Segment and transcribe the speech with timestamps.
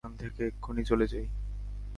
[0.03, 1.25] চল এখান থেকে এক্ষুনি চলে যাই।